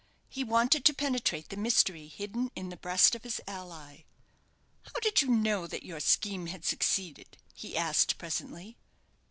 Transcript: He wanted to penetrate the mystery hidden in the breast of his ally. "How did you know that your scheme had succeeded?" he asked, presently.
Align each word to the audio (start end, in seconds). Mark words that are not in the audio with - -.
He 0.29 0.43
wanted 0.43 0.83
to 0.85 0.95
penetrate 0.95 1.49
the 1.49 1.55
mystery 1.55 2.07
hidden 2.07 2.49
in 2.55 2.69
the 2.69 2.75
breast 2.75 3.13
of 3.13 3.21
his 3.21 3.39
ally. 3.45 4.05
"How 4.81 4.99
did 4.99 5.21
you 5.21 5.27
know 5.27 5.67
that 5.67 5.83
your 5.83 5.99
scheme 5.99 6.47
had 6.47 6.65
succeeded?" 6.65 7.37
he 7.53 7.77
asked, 7.77 8.17
presently. 8.17 8.77